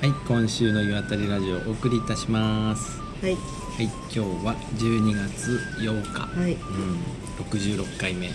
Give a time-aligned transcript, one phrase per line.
[0.00, 2.98] はい、今週の岩谷ラジオお送りいたします。
[3.20, 3.34] はい。
[3.34, 3.38] は
[3.82, 6.52] い、今日は12月8日、はい。
[6.52, 6.98] うん、
[7.44, 8.32] 66回目、は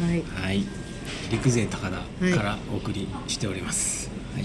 [0.52, 0.64] い。
[1.32, 4.12] 陸前高田からお送りしております。
[4.36, 4.44] はい、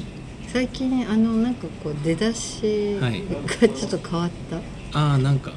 [0.49, 3.23] 最近あのなんかこう出だしがはい。
[3.69, 4.31] ちょっと変わっ
[4.91, 5.53] た、ああ、なんか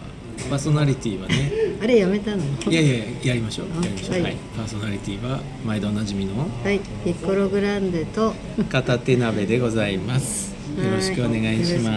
[0.49, 1.49] パーソナリティはね、
[1.81, 2.43] あれやめたの？
[2.70, 4.11] いやいややりましょう、あやりましょう。
[4.11, 4.21] はい。
[4.23, 6.81] はい、パーソナリティは毎度おなじみのはい。
[7.05, 8.35] ピッコログランデと。
[8.70, 10.52] 片手鍋でございます。
[10.76, 11.91] よろしくお願いしま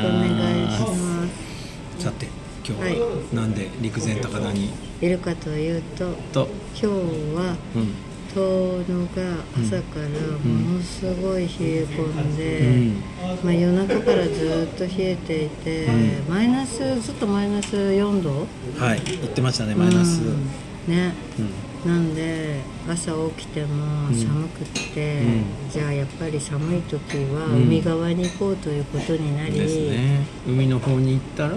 [1.99, 2.03] す。
[2.05, 2.29] さて、
[2.67, 4.69] 今日はなんで陸前高田に？
[5.01, 6.15] すいるかというと。
[6.33, 6.87] と、今日
[7.35, 7.95] はうん、
[8.35, 10.09] 遠野が朝から
[10.45, 13.03] ものすごい冷え込んで、うん。
[13.43, 15.91] まあ、夜中からずっと冷えていて、う
[16.29, 18.47] マイナスずっとマイナス4度？
[18.79, 20.21] はい、言ってましたね、マイナス。
[20.21, 20.47] うん。
[20.87, 21.15] ね。
[21.39, 25.71] うんなんで朝起きても寒くって、うん。
[25.71, 26.99] じゃあやっぱり寒い時
[27.33, 27.63] はうん。
[27.63, 30.27] 海側に行こうということになり、ですね。
[30.47, 31.55] 海の方に行ったら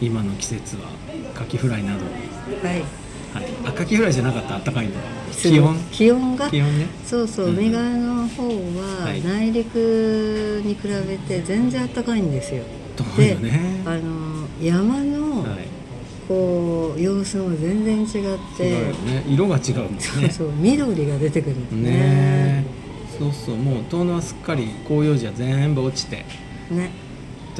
[0.00, 0.82] 今の季節は
[1.34, 2.04] カキフライなど、
[2.66, 2.82] はい。
[3.32, 4.56] はい、あカキフライじゃなかった？
[4.56, 5.02] あったかいのは。
[5.32, 5.76] 気温？
[5.90, 6.50] 気温が？
[6.50, 6.86] 気温ね。
[7.06, 9.22] そうそう、うん海側の方ははい。
[9.22, 12.62] 内陸に比べて全然暖かいんですよ、
[12.96, 13.82] 遠いよね。
[13.86, 15.11] あの山のはい
[16.32, 18.70] こう様子も全然違って。
[18.70, 19.24] ね。
[19.28, 20.00] 色が違うもんね。
[20.00, 21.90] そうそう緑が出てくるんですね。
[21.90, 22.64] ね。
[23.18, 26.24] そうそうもう遠野はすっかり広葉樹は全部落ちて。
[26.70, 26.90] ね。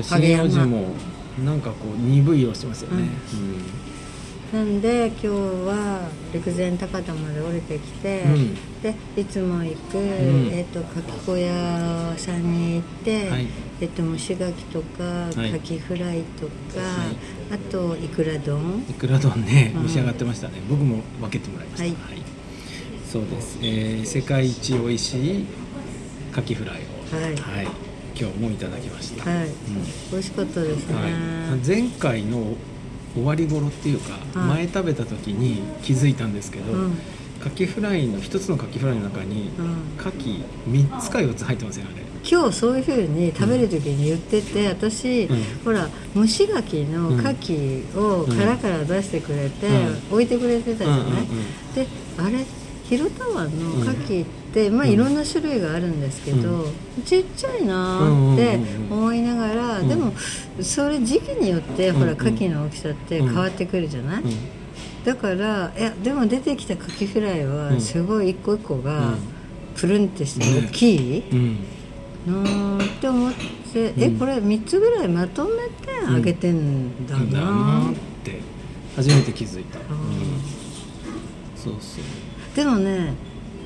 [0.03, 0.95] 針葉樹も
[1.45, 3.09] なんかこう鈍い色してますよね、
[4.53, 8.55] なんで今日は陸前高田まで降りてきて、うん。
[8.83, 10.51] でいつも行く、ん。
[10.53, 13.47] えっとかき小屋さんに行って、はい。
[13.81, 15.53] えっと蒸し牡蠣とか、い。
[15.53, 16.47] かきフライと
[16.79, 17.55] か、はい。
[17.55, 18.61] あといくら丼。
[18.61, 19.73] うん、いくら丼ね。
[19.75, 19.83] うん。
[19.85, 22.05] 召し上がってましたね、僕も分けてもらいました。
[22.09, 22.23] はい。
[23.11, 25.47] そうです、えー世界一美味しい
[26.31, 27.17] カキフライを。
[27.17, 27.37] はい。
[27.37, 27.69] はい、
[28.19, 29.53] 今日もいただきました、はい、うん。
[30.11, 31.09] 美味しかったですね、は
[31.57, 32.55] い、前回の
[33.15, 36.99] 終わり頃っていうか、はい前食べた時に気づいたんですけど、うん。
[37.43, 40.03] カキフライの一つのカキフライの中に、うん。
[40.03, 45.43] カキ3つか4つ入ってますよね今日そういうふうに食べる時に言ってて、私、うん。
[45.65, 50.13] ほら蒸し牡蠣の牡蠣を殻から出してくれて、うん。
[50.13, 51.25] 置いてくれてたじゃない、うんうんうん
[51.75, 51.87] で
[52.19, 52.45] あれ
[52.85, 56.67] 広田湾の牡蠣って、まあいろんな種類があるんですけど、
[57.05, 58.59] ちっちゃいなーって
[58.91, 59.89] 思いながら、うん。
[59.89, 60.13] でも
[60.61, 64.35] それ時期によって、ほらうん牡蠣の大きさって変わってくるじゃない、うん。
[65.05, 67.75] だからいやでも出てきたカキフライうん。
[67.75, 69.19] はすごい一個一個がうん。
[69.75, 71.59] プルンってして大きい、うん。
[72.27, 74.19] なーって思って、えうん。
[74.19, 78.39] これ3つぐらいまとめてあげてんだだな、なって
[78.97, 79.83] 初めて気づいた、ん。
[81.57, 83.15] そうそうでもね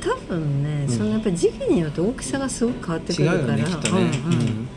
[0.06, 0.92] 多分ね、うん。
[0.92, 3.40] そのやっぱり時期によって大きさがすごく変わってくるから。
[3.40, 3.64] よねね、
[4.24, 4.68] うんうん。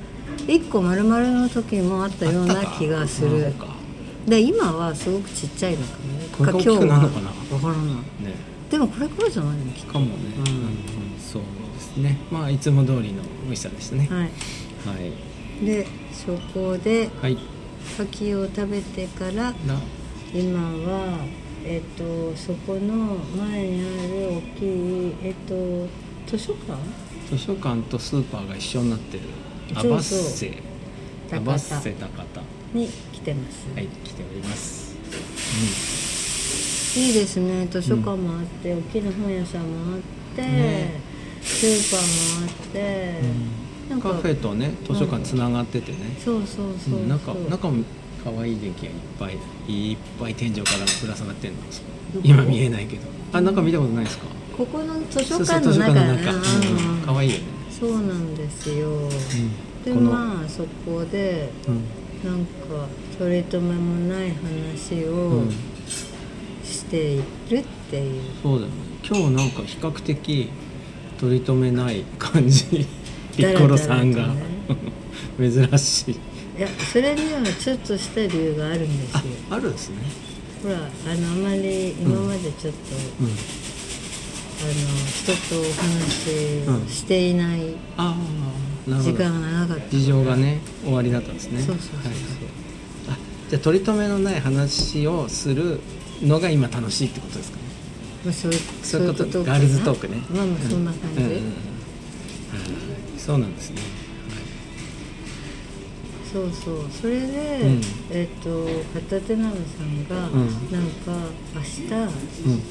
[0.48, 3.54] 1個丸々の時もあったような気がする。
[4.28, 7.32] で今はすごくちっちゃいのかねこれが大きくなるのかな？
[7.50, 7.86] 分からない。
[7.86, 8.02] ね。
[8.70, 9.72] でもこれからじゃないの？
[9.72, 11.20] きっかもね、うん。
[11.20, 11.42] そう
[11.74, 12.18] ですね。
[12.32, 14.08] まあいつも通りの美味しさでしたね。
[14.08, 14.24] とはい。
[14.24, 14.30] は
[15.62, 15.66] い。
[15.66, 17.38] でそこではい。
[17.98, 19.54] 牡蠣を食べてからな。
[20.34, 21.26] 今は
[21.66, 25.88] えっ、とそこの前にある大きいえっ、と
[26.28, 26.78] 図書館？
[27.30, 29.24] 図書館とスーパーが一緒になってる。
[29.76, 30.48] アバッセ。
[30.52, 30.70] ア
[31.30, 32.42] 高田バッセ高田
[32.74, 34.96] に来てます、はい来ております、
[37.00, 37.68] いいですね。
[37.68, 40.02] 図書館もあって、大きな本屋さんもあっ
[40.36, 41.02] て、ね。
[41.42, 43.14] スーパーもあって、
[43.88, 47.84] う、なんんかカフェとね図書館つながっててね、そうそうそうそう、うん中中も
[48.24, 49.38] 可愛い電気がいっぱい
[49.68, 51.60] いっぱい天井からぶら下がってるの。
[52.24, 53.04] 今見えないけど。
[53.32, 54.26] あ中見たことないですか？
[54.58, 55.94] ここの図書館の中。
[55.94, 56.38] の中、うん。
[56.38, 57.02] うん。
[57.06, 59.10] 可愛いよね、そうなんですよ、
[59.86, 61.76] でこのまあそこでうん。
[62.30, 62.88] なんか
[63.18, 65.52] 取り留めもない話うをん。
[66.66, 67.22] している
[67.60, 68.78] っていう、そうだよね。
[69.08, 70.50] 今日なんか比較的
[71.20, 72.66] 取り留めない感じ。
[73.38, 76.16] ピッコロさんが、だらだ 珍しい
[76.60, 79.26] いやそれにはちょっとした理由があるんですあよ。
[79.50, 79.96] あるんですね。
[80.62, 80.88] ほらあの
[81.48, 83.28] あまり今までちょっと、うん。
[84.62, 84.74] あの
[85.08, 88.14] 人とお話ししていないあ
[88.88, 89.18] あなるほど。
[89.18, 91.62] 時間が長かった、事情がね終わりだったんですね。
[91.62, 92.02] そうそうそうそう。
[92.02, 92.24] はいはい。
[93.12, 93.18] あ
[93.50, 95.80] じゃあ取り留めのない話をする
[96.22, 97.64] のが今楽しいってことですかね。
[98.26, 100.18] まあ、そういうそういうことガールズトークね。
[100.30, 101.54] まあまあそんな感じ、うんうん
[103.18, 103.99] そうなんですね
[106.32, 106.86] そうそう。
[106.92, 107.82] それで、うん。
[108.12, 110.72] えっ、と片手鍋さんが、うん。
[110.72, 111.12] なんか
[111.56, 112.62] 明日うん。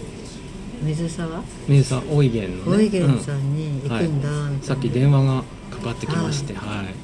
[0.87, 1.43] 水沢？
[1.66, 2.84] 水さん大井源のね。
[2.84, 6.94] 大井源さんに行くんだ、うんはいさっき電話がかかってきましてはい。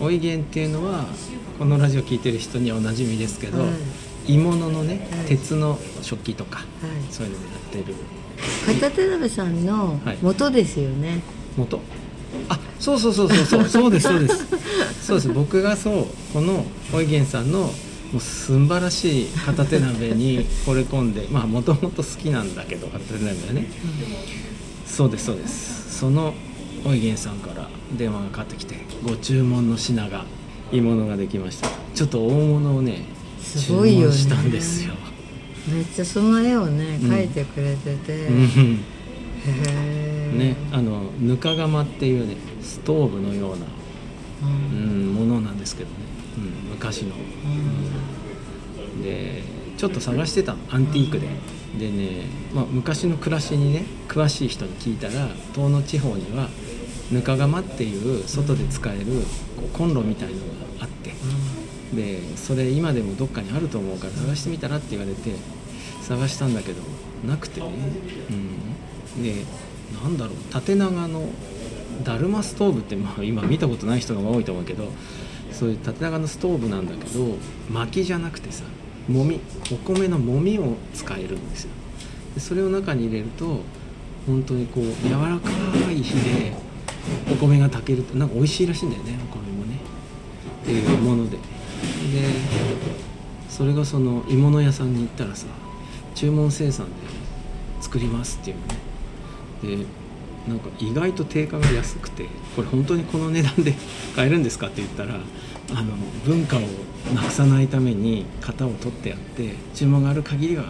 [0.00, 0.18] おい。
[0.18, 1.06] げんっていうのは
[1.58, 3.70] このラジオ聞いてる人にはおなじみですけど、はい。
[4.26, 5.26] 鋳物のね、はい。
[5.26, 6.66] 鉄の食器とか、はい。
[7.10, 7.94] そういうのをやってる。
[8.66, 10.18] 片手鍋さんのはい。
[10.20, 11.22] 元ですよね、
[11.56, 11.80] 元
[12.48, 13.68] あそうそうそうそうそう。
[13.68, 14.46] そうですそうです。
[15.02, 15.28] そうです。
[15.28, 17.72] 僕がそうこのおいげんさんのも
[18.16, 23.66] う素晴らしい片手鍋に惚れ込んでまあもともと好きなんだけど片手鍋はね。
[24.86, 25.98] そうですそうです。
[25.98, 26.34] その
[26.84, 30.24] おいげんさんから電話がかかってきてご注文の品が
[30.72, 31.68] いいものができました。
[31.94, 33.04] ちょっと大物をね
[33.42, 34.16] すごいよね。
[34.16, 34.92] 注文したんですよ、
[35.72, 38.80] めっちゃその絵をねうん描いてくれてて、うん
[39.46, 43.66] ねあのぬか釜っていうねストーブのような
[44.42, 45.96] ううんん、ものなんですけどね、
[46.36, 49.02] うん、昔の、うん。
[49.02, 49.42] で
[49.76, 50.58] ちょっと探してたの。
[50.70, 51.28] アンティークで。
[51.78, 52.22] でね、
[52.54, 56.48] まあ、昔の暮らしにね詳しい人に聞いたら遠野地方には
[57.12, 59.04] ぬか釜っていう外で使える
[59.56, 60.42] こうコンロみたいのが
[60.80, 61.12] あって。
[61.94, 65.34] でそれ今でもどっかにあると思うから探してみたらって言われて
[66.02, 66.82] 探したんだけど
[67.26, 67.66] なくてね、
[68.30, 68.67] うん、
[69.22, 69.44] で
[70.02, 71.28] なんだろう縦長の
[72.04, 74.88] だるまストーブって、まあ、今見たことない人が多いと思うけど
[75.52, 77.36] そういう縦長のストーブなんだけど
[77.70, 78.64] 薪じゃなくてさ
[79.08, 79.40] もみ
[79.72, 81.70] お米のもみを使えるんですよ。
[82.34, 83.62] でそれを中に入れると
[84.26, 85.50] 本当にこう柔らか
[85.90, 86.52] い火で
[87.32, 89.78] お米が炊けるとなんか美味しいらしいんだよねお米もね。
[90.62, 91.36] っていうもので。
[91.36, 91.42] で
[93.48, 95.46] それがその鋳物屋さんに行ったらさ
[96.14, 96.92] 注文生産で
[97.80, 98.87] 作りますっていうね。
[99.62, 99.84] で
[100.46, 102.26] なんか意外と定価が安くて
[102.56, 103.74] これ本当にこの値段で
[104.16, 105.20] 買えるんですかって言ったら
[105.74, 105.92] あの
[106.24, 106.60] 文化を
[107.14, 110.64] なくさないために型を取ってやって注文がある限りは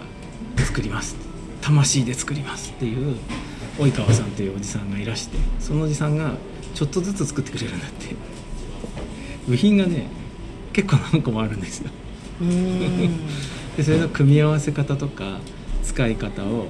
[0.57, 1.17] 作ります。
[1.61, 3.17] 魂で作りますっていう
[3.79, 6.35] 及川さんというおじさんがいらしてそのおじさんが
[6.75, 8.17] ちょっとずつ作ってくれるんだって。
[9.49, 10.07] 部品がね
[10.73, 11.91] 結構何個もあるんですよ。
[12.43, 12.79] うん。
[13.77, 15.41] でそれの組み合わせ方とか
[15.83, 16.69] 使い方を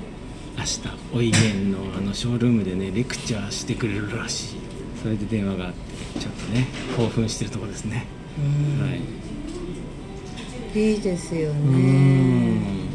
[0.58, 0.80] 明日
[1.14, 4.56] おいげんのあのショールームでねレクチャーしてくれるらしい。
[5.00, 6.66] それで電話があってちょっとね
[6.96, 8.04] 興奮してるところですね、
[8.36, 8.84] うん。
[8.84, 9.00] はい。
[10.74, 12.88] いいですようねん。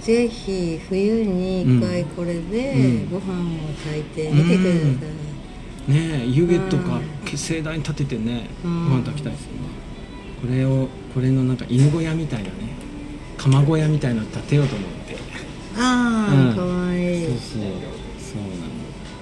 [0.00, 3.10] ぜひ冬に一回これでうん。
[3.10, 4.78] ご飯を炊いてみてくださ
[5.88, 9.00] い、ねえ湯気とかうん盛大に立ててねごうん。
[9.00, 9.58] 飯炊きたいですよね。
[10.40, 12.54] これをこれのなんか犬小屋みたいなね
[13.36, 14.99] 釜小屋みたいなの建てようと思って
[15.76, 16.54] ああ、うん。
[16.54, 17.26] かわいい。
[17.26, 17.62] そうそう
[18.18, 18.70] そうなの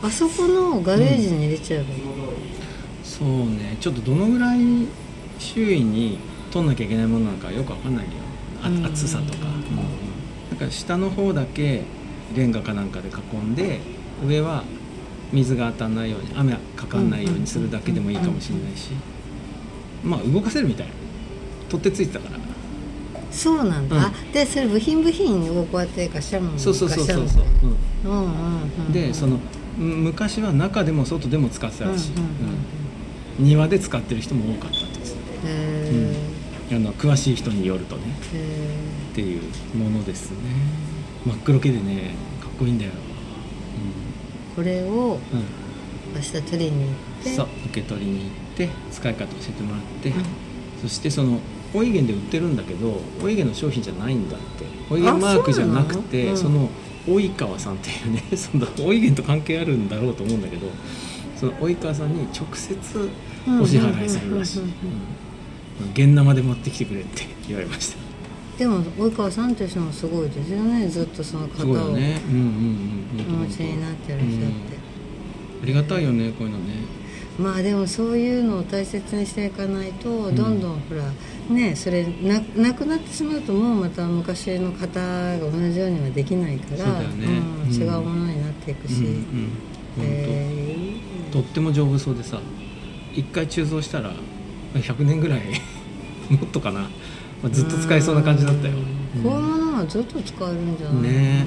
[0.03, 2.01] あそこのガレージに入れちゃえばいい、
[3.03, 3.77] そうね。
[3.81, 4.59] ちょっとどのぐらい
[5.39, 6.19] 周囲に
[6.51, 8.11] 取んなきゃいけないものなのかよくわかんないよ
[8.63, 8.87] あうん。
[8.87, 9.47] 厚さとか、
[10.51, 11.83] なんか下の方だけ
[12.37, 13.81] レンガかなんかで囲んで
[14.27, 14.65] 上は
[15.33, 18.91] 水が当たらないように雨がかかんないようにするだけでもいいかもしれないし。
[20.05, 20.87] まあ動かせるみたい。
[21.69, 22.28] 取ってついてた
[23.39, 24.03] そうなんだ、うん。
[24.03, 27.45] あでそれ部品部品をこうやってガシャンそうそうそうそうそう。
[27.45, 29.39] んうんうんうん、でその
[29.79, 32.35] うん昔は中でも外でも使ってたらしい、うんうんうんうん
[33.39, 35.13] 庭で使ってる人も多かったって言って
[35.47, 38.03] へたあの詳しい人によるとね。
[39.13, 39.43] っていう
[39.77, 40.39] ものですね。
[41.25, 45.19] 真っ黒系でねかっこいいんだよ、ーこれをうんうん、
[46.17, 47.31] 明日取りに行って。
[47.31, 50.25] そう受け取りに行って使い方教えてもらって、うん。
[50.83, 51.39] そしてその
[51.75, 54.67] おいげんで売ってるんだけどおいげんの商品じゃないんだって。
[54.91, 56.69] おいげんマークじゃなくてそのの
[57.07, 60.67] 及川さんっていうね そのおいげんと関係あるんだろうと思うんだけど
[61.37, 62.77] その及川さんに直接
[63.61, 64.59] お支払いするらしい。
[64.61, 64.77] うんうんうん
[65.81, 65.91] うん。
[65.93, 67.97] 現生で持ってきてくれって 言われました。
[68.59, 70.89] でも及川さんという人もすごいですよね。
[70.89, 72.21] ずっとそのす方をね。
[72.29, 74.39] うんうんうんお持ちになってらっしゃって、
[75.63, 76.65] ありがたいよねこういうのね
[77.39, 80.35] まあでもそういうのを大切にしていかないとん。
[80.35, 81.05] どんどんほら
[81.55, 87.27] ねそれななくなってしまうともうまた昔の方が同じようにはできないからそうだよね。
[87.27, 89.23] うんうん違うものになっていくし、うんうん
[90.01, 90.97] え
[91.31, 92.41] とっても丈夫そうでさ
[93.15, 94.13] 一回鋳造したら
[94.75, 95.41] 100年ぐらい
[96.31, 96.89] もっとかな、ま
[97.45, 98.75] あ、ずっと使えそうな感じだったよ、
[99.17, 99.23] うん。
[99.23, 100.95] こういうものはずっと使えるんじゃない？
[100.97, 101.47] のね。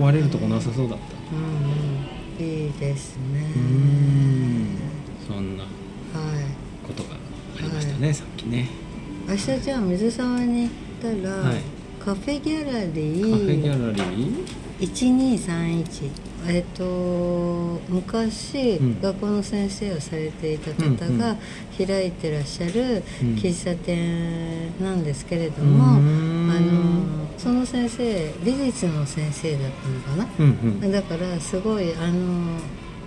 [0.00, 1.04] 壊れるとこなさそうだった。
[1.36, 2.64] うんうん。
[2.64, 3.52] いいですね。
[3.56, 4.41] うん
[5.32, 5.72] そんなはい。
[6.86, 8.68] ことがありましたね、さっきね。
[9.28, 11.60] 明日じゃあ水沢に行ったら、はい。
[12.04, 14.46] カフェギャラリカフェギーャラリー
[14.80, 16.10] ？1231
[16.48, 19.00] えっと昔、うん。
[19.00, 21.36] 学校の先生をされていた方が
[21.78, 23.34] 開いてらっしゃるうん。
[23.36, 26.50] 喫茶店なんですけれども、うーん。
[26.50, 27.02] あの
[27.38, 30.92] その先生美術の先生だったのかな、うんうん。
[30.92, 32.58] だからすごいあの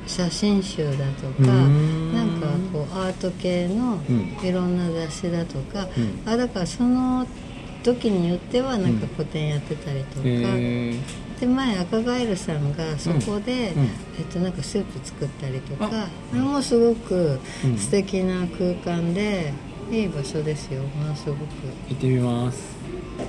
[0.07, 2.13] 写真集だとうかん。
[2.13, 4.47] なんかこうアート系のうん。
[4.47, 6.31] いろんな雑誌だとか、うん。
[6.31, 7.25] あだからその
[7.83, 10.93] 時によってはなんか個展やってたりとか、へ
[11.39, 13.81] で前赤ガエルさんがそこで、うん。
[13.81, 13.89] うん。
[14.19, 16.07] えっと、なんかスープ作ったりとかあ。
[16.31, 17.77] それもすごくうん。
[17.77, 19.53] 素敵な空間で、
[19.91, 20.81] いい場所ですよ。
[20.81, 21.39] ものすごく。
[21.89, 22.75] 行ってみます。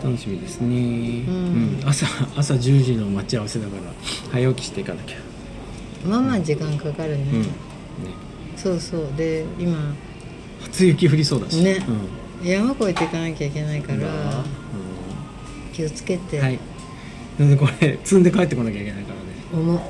[0.03, 1.81] 楽しみですね、ん。
[1.85, 2.07] 朝
[2.37, 3.83] 朝10時の待ち合わせだから
[4.33, 5.17] 早起きしていかなきゃ、
[6.07, 7.43] まあまあ時間かかるね、うん。
[7.43, 7.49] ね、
[8.57, 9.07] そうそう。
[9.17, 9.77] で今
[10.63, 11.63] 初雪降りそうだし。
[11.63, 11.85] ね。
[12.43, 12.49] うん。
[12.49, 14.03] 山越えていかなきゃいけないからう
[15.73, 16.59] 気をつけて、んはい。
[17.39, 19.27] なんでこれ積んで帰ってこなきゃいけないからね。
[19.53, 19.81] 重っ。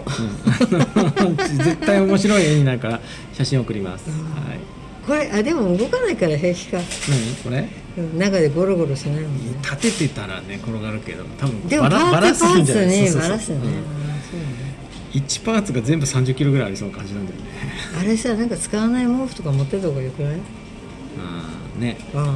[1.20, 1.36] うん。
[1.58, 3.00] 絶対面白い絵になるから
[3.32, 4.14] 写真送ります、うん。
[4.14, 4.58] はい。
[5.06, 6.78] これあでも動かないから平気か。
[6.78, 6.84] 何？
[7.44, 7.68] これ？
[7.98, 9.54] うん中でゴロゴロしないもんね。
[9.62, 13.12] 立ててたらね転がるけど多分でもパバラすぎんじゃない？
[13.12, 13.56] バラすね。
[13.56, 13.72] うん
[15.16, 17.46] 1パーツが全部30キロぐらいありそうな感じなんだよね。
[17.98, 20.34] あれさなんか使わない毛布とか持ってた方がよくない？
[20.34, 22.22] うんね、うん。
[22.22, 22.30] うん、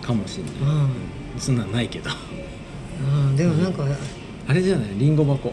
[0.00, 1.40] かもしれない、うん。
[1.40, 2.10] そんなんないけど。
[3.00, 3.36] うん。
[3.36, 3.84] でもなんか
[4.48, 4.90] あれじゃない？
[4.96, 5.52] リンゴ箱。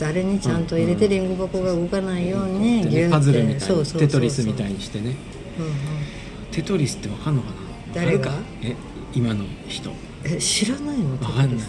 [0.00, 2.96] あれにちゃんと入れてリンゴ箱が動かないようにギュッて。
[2.96, 3.60] でねパズルみたいに。
[3.60, 5.16] そうそうそうテトリスみたいにしてね。
[5.58, 5.72] うんうん。
[6.52, 7.54] テトリスってわかんのかな？
[7.94, 8.32] 誰か
[8.62, 8.76] え
[9.14, 9.90] 今の人。
[10.24, 11.12] え知らないの？
[11.12, 11.66] わかんない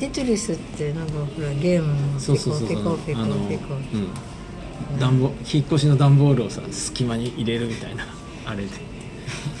[0.00, 4.98] テトリスってなんかほらゲームのそうそうそうピコピコピコピコうん。
[4.98, 8.06] 段ボ引っ越しの段ボールをさ隙間に入れるみたいな
[8.46, 8.70] あれで。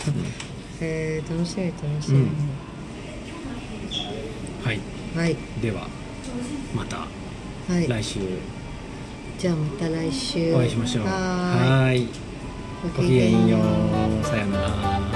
[0.80, 2.28] えー、楽しみ楽しみ、うん。
[4.64, 4.80] はい。
[5.14, 5.36] はい。
[5.60, 5.86] では
[6.74, 7.06] また
[7.70, 7.86] はい。
[7.86, 8.20] 来週。
[9.38, 10.54] じゃあまた来週。
[10.54, 11.04] お会いしましょう。
[11.04, 12.08] はい。
[12.96, 14.24] ごきげんよう。
[14.24, 15.09] さよなら